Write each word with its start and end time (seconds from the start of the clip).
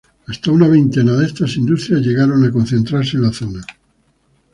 Hasta 0.27 0.49
una 0.51 0.67
veintena 0.67 1.11
de 1.15 1.27
estas 1.27 1.57
industrias 1.57 2.01
llegaron 2.01 2.43
a 2.43 2.51
concentrarse 2.51 3.17
en 3.17 3.21
la 3.21 3.31
zona. 3.33 3.61